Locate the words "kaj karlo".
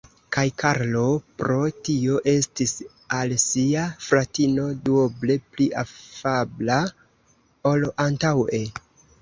0.35-1.01